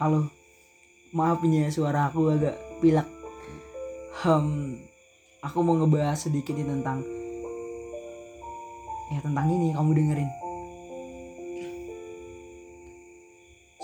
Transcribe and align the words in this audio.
Halo, 0.00 0.32
maaf 1.12 1.44
ya 1.44 1.68
suara 1.68 2.08
aku 2.08 2.32
agak 2.32 2.56
pilek. 2.80 3.04
Hmm, 4.24 4.80
aku 5.44 5.60
mau 5.60 5.76
ngebahas 5.76 6.16
sedikit 6.16 6.56
nih 6.56 6.64
tentang 6.64 7.04
ya 9.12 9.20
tentang 9.20 9.44
ini 9.52 9.76
kamu 9.76 9.92
dengerin. 9.92 10.30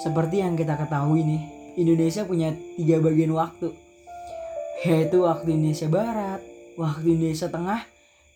Seperti 0.00 0.40
yang 0.40 0.56
kita 0.56 0.80
ketahui 0.80 1.20
nih, 1.20 1.42
Indonesia 1.76 2.24
punya 2.24 2.56
tiga 2.80 2.96
bagian 3.04 3.36
waktu, 3.36 3.76
yaitu 4.88 5.20
waktu 5.20 5.52
Indonesia 5.52 5.92
Barat, 5.92 6.40
waktu 6.80 7.12
Indonesia 7.12 7.52
Tengah, 7.52 7.84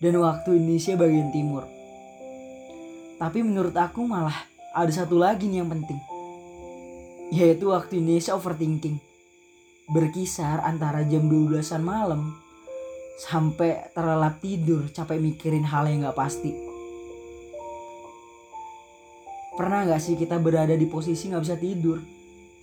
dan 0.05 0.13
waktu 0.21 0.61
Indonesia 0.61 0.93
bagian 0.93 1.33
Timur. 1.33 1.65
Tapi 3.17 3.41
menurut 3.41 3.73
aku 3.73 4.05
malah 4.05 4.51
ada 4.71 4.87
satu 4.87 5.19
lagi 5.19 5.51
nih 5.51 5.59
yang 5.59 5.69
penting, 5.71 5.99
yaitu 7.35 7.75
waktu 7.75 7.99
Indonesia 7.99 8.31
overthinking. 8.39 9.03
Berkisar 9.91 10.63
antara 10.63 11.03
jam 11.03 11.27
12-an 11.27 11.83
malam 11.83 12.31
sampai 13.27 13.91
terlelap 13.91 14.39
tidur 14.39 14.87
capek 14.87 15.19
mikirin 15.19 15.67
hal 15.67 15.83
yang 15.91 16.07
gak 16.07 16.15
pasti. 16.15 16.55
Pernah 19.59 19.91
gak 19.91 19.99
sih 19.99 20.15
kita 20.15 20.39
berada 20.39 20.71
di 20.71 20.87
posisi 20.87 21.27
gak 21.27 21.43
bisa 21.43 21.59
tidur 21.59 21.99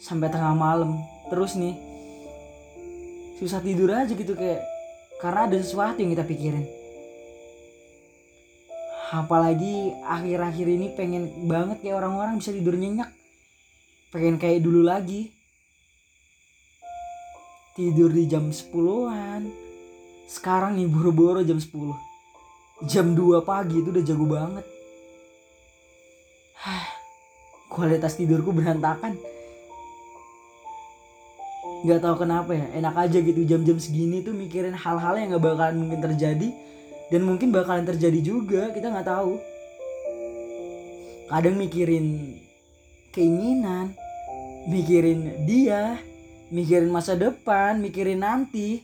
sampai 0.01 0.33
tengah 0.33 0.57
malam 0.57 0.97
terus 1.29 1.61
nih 1.61 1.77
susah 3.37 3.61
tidur 3.61 3.93
aja 3.93 4.17
gitu 4.17 4.33
kayak 4.33 4.65
karena 5.21 5.45
ada 5.45 5.61
sesuatu 5.61 6.01
yang 6.01 6.17
kita 6.17 6.25
pikirin. 6.25 6.65
Apalagi 9.09 9.97
akhir-akhir 10.05 10.67
ini 10.69 10.93
pengen 10.93 11.49
banget 11.49 11.81
kayak 11.81 12.05
orang-orang 12.05 12.37
bisa 12.37 12.53
tidur 12.53 12.77
nyenyak. 12.77 13.09
Pengen 14.13 14.37
kayak 14.37 14.61
dulu 14.61 14.85
lagi. 14.85 15.33
Tidur 17.73 18.13
di 18.13 18.29
jam 18.29 18.53
10-an 18.53 19.69
sekarang 20.29 20.77
nih 20.77 20.91
buru-buru 20.93 21.41
jam 21.41 21.57
10 21.57 21.73
jam 22.85 23.17
2 23.17 23.41
pagi 23.49 23.81
itu 23.81 23.89
udah 23.89 24.05
jago 24.05 24.27
banget. 24.29 24.67
Kualitas 27.73 28.19
tidurku 28.21 28.53
berantakan. 28.53 29.17
Nggak 31.87 32.01
tahu 32.03 32.15
kenapa 32.27 32.53
ya 32.53 32.67
enak 32.77 32.95
aja 33.09 33.19
gitu 33.23 33.41
jam-jam 33.47 33.79
segini 33.81 34.21
tuh 34.21 34.35
mikirin 34.35 34.75
hal-hal 34.75 35.15
yang 35.17 35.33
nggak 35.33 35.45
bakalan 35.47 35.79
mungkin 35.79 36.03
terjadi 36.03 36.51
dan 37.09 37.25
mungkin 37.25 37.53
bakalan 37.53 37.89
terjadi 37.89 38.21
juga 38.21 38.63
kita 38.73 38.93
nggak 38.93 39.09
tahu 39.09 39.41
kadang 41.29 41.61
mikirin 41.61 42.41
keinginan, 43.13 43.93
mikirin 44.65 45.45
dia, 45.45 46.01
mikirin 46.49 46.89
masa 46.89 47.19
depan, 47.19 47.81
mikirin 47.81 48.25
nanti. 48.25 48.81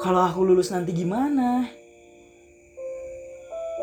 Kalau 0.00 0.20
aku 0.20 0.44
lulus 0.44 0.72
nanti 0.72 0.92
gimana? 0.92 1.68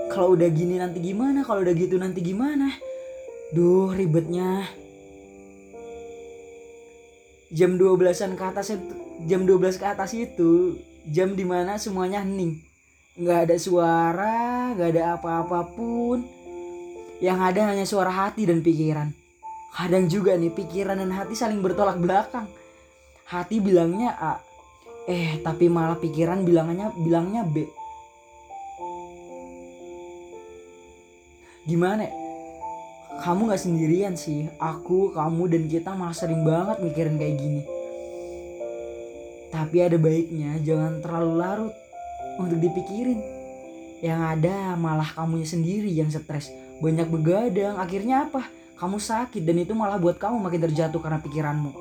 Kalau 0.09 0.33
udah 0.37 0.49
gini 0.49 0.77
nanti 0.77 1.01
gimana? 1.01 1.41
Kalau 1.41 1.65
udah 1.65 1.73
gitu 1.73 1.97
nanti 1.97 2.21
gimana? 2.21 2.73
Duh, 3.53 3.89
ribetnya. 3.93 4.65
Jam 7.51 7.75
12-an 7.75 8.39
ke 8.39 8.43
atas 8.47 8.71
itu, 8.71 8.93
jam 9.27 9.43
12 9.43 9.75
ke 9.75 9.85
atas 9.85 10.15
itu 10.15 10.79
jam 11.09 11.33
di 11.33 11.41
mana 11.47 11.81
semuanya 11.81 12.21
hening. 12.21 12.61
Nggak 13.17 13.39
ada 13.49 13.55
suara, 13.57 14.71
nggak 14.77 14.89
ada 14.97 15.03
apa-apapun 15.17 16.23
yang 17.21 17.37
ada 17.37 17.69
hanya 17.69 17.85
suara 17.85 18.09
hati 18.09 18.49
dan 18.49 18.65
pikiran. 18.65 19.13
Kadang 19.71 20.09
juga 20.11 20.35
nih 20.35 20.51
pikiran 20.51 20.99
dan 20.99 21.13
hati 21.13 21.37
saling 21.37 21.61
bertolak 21.61 22.01
belakang. 22.01 22.49
Hati 23.29 23.63
bilangnya 23.63 24.11
A, 24.19 24.33
eh 25.07 25.39
tapi 25.39 25.71
malah 25.71 25.95
pikiran 25.95 26.43
bilangnya 26.43 26.91
bilangnya 26.97 27.47
B. 27.47 27.63
Gimana? 31.63 32.09
Kamu 33.21 33.53
gak 33.53 33.61
sendirian 33.61 34.17
sih. 34.17 34.49
Aku, 34.57 35.13
kamu 35.13 35.45
dan 35.45 35.63
kita 35.69 35.93
malah 35.93 36.17
sering 36.17 36.41
banget 36.41 36.81
mikirin 36.81 37.21
kayak 37.21 37.37
gini. 37.37 37.61
Tapi 39.51 39.77
ada 39.83 39.99
baiknya 39.99 40.57
jangan 40.63 41.03
terlalu 41.03 41.33
larut 41.37 41.75
untuk 42.39 42.57
dipikirin. 42.57 43.19
Yang 44.01 44.21
ada 44.23 44.73
malah 44.79 45.05
kamunya 45.05 45.45
sendiri 45.45 45.91
yang 45.91 46.09
stres. 46.09 46.49
Banyak 46.81 47.11
begadang 47.11 47.77
akhirnya 47.77 48.25
apa? 48.31 48.47
Kamu 48.79 48.97
sakit 48.97 49.45
dan 49.45 49.61
itu 49.61 49.77
malah 49.77 50.01
buat 50.01 50.17
kamu 50.17 50.41
makin 50.41 50.61
terjatuh 50.71 50.97
karena 50.97 51.21
pikiranmu. 51.21 51.71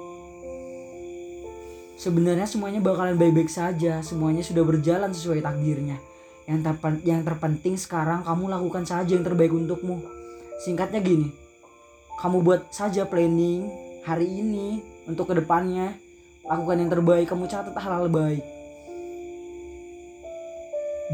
Sebenarnya 1.97 2.45
semuanya 2.45 2.85
bakalan 2.85 3.17
baik-baik 3.17 3.49
saja. 3.49 4.05
Semuanya 4.05 4.45
sudah 4.45 4.61
berjalan 4.67 5.17
sesuai 5.17 5.41
takdirnya. 5.41 5.97
Yang, 6.45 6.61
terpen 6.67 6.95
yang 7.07 7.23
terpenting 7.25 7.79
sekarang 7.81 8.27
kamu 8.27 8.53
lakukan 8.53 8.85
saja 8.85 9.17
yang 9.17 9.25
terbaik 9.25 9.55
untukmu. 9.55 10.05
Singkatnya 10.61 11.01
gini 11.01 11.41
kamu 12.21 12.45
buat 12.45 12.69
saja 12.69 13.09
planning 13.09 13.73
hari 14.05 14.29
ini 14.29 14.85
untuk 15.09 15.33
ke 15.33 15.41
depannya 15.41 15.97
lakukan 16.51 16.83
yang 16.83 16.91
terbaik 16.91 17.31
kamu 17.31 17.47
catat 17.47 17.79
hal-hal 17.79 18.11
baik 18.11 18.43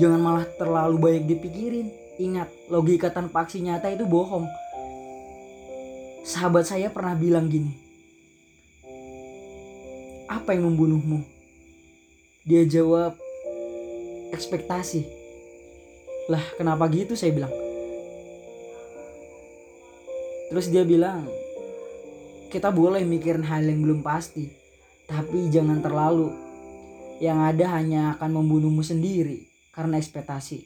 jangan 0.01 0.21
malah 0.25 0.49
terlalu 0.57 0.97
banyak 0.97 1.25
dipikirin 1.29 1.93
Ingat, 2.17 2.49
logika 2.73 3.13
tanpa 3.13 3.45
aksi 3.45 3.61
nyata 3.61 3.93
itu 3.93 4.09
bohong. 4.09 4.49
Sahabat 6.25 6.65
saya 6.65 6.89
pernah 6.89 7.13
bilang 7.13 7.45
gini. 7.53 7.77
Apa 10.25 10.57
yang 10.57 10.73
membunuhmu? 10.73 11.21
Dia 12.49 12.65
jawab, 12.65 13.21
ekspektasi. 14.33 15.05
Lah, 16.33 16.41
kenapa 16.57 16.89
gitu 16.89 17.13
saya 17.13 17.37
bilang? 17.37 17.53
Terus 20.49 20.73
dia 20.73 20.89
bilang, 20.89 21.29
kita 22.49 22.73
boleh 22.73 23.05
mikirin 23.05 23.45
hal 23.45 23.61
yang 23.61 23.85
belum 23.85 24.01
pasti, 24.01 24.49
tapi 25.07 25.51
jangan 25.51 25.83
terlalu. 25.83 26.31
Yang 27.17 27.39
ada 27.49 27.81
hanya 27.81 28.13
akan 28.19 28.31
membunuhmu 28.43 28.83
sendiri 28.85 29.49
karena 29.73 29.97
ekspektasi. 29.97 30.61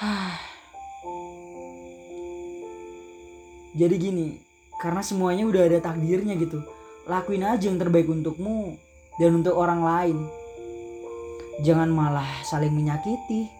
Jadi 3.76 3.94
gini, 4.00 4.40
karena 4.80 5.04
semuanya 5.04 5.44
udah 5.44 5.68
ada 5.68 5.84
takdirnya 5.84 6.32
gitu. 6.40 6.64
Lakuin 7.04 7.44
aja 7.44 7.68
yang 7.68 7.76
terbaik 7.76 8.08
untukmu 8.08 8.80
dan 9.20 9.44
untuk 9.44 9.52
orang 9.52 9.84
lain. 9.84 10.16
Jangan 11.60 11.92
malah 11.92 12.40
saling 12.48 12.72
menyakiti. 12.72 13.59